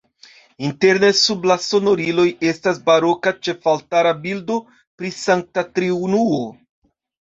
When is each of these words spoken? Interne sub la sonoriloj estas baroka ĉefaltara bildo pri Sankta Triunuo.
Interne 0.69 1.11
sub 1.19 1.45
la 1.51 1.57
sonoriloj 1.65 2.25
estas 2.53 2.81
baroka 2.89 3.37
ĉefaltara 3.45 4.17
bildo 4.27 4.61
pri 4.81 5.17
Sankta 5.23 5.71
Triunuo. 5.73 6.47